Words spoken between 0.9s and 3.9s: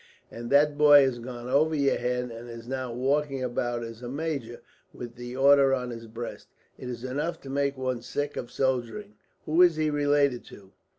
has gone over your head, and is now walking about